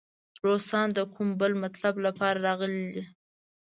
[0.45, 3.03] روسان د کوم بل مطلب لپاره راغلي دي.